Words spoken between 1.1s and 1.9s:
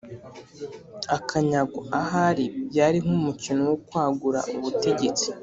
akanyagwa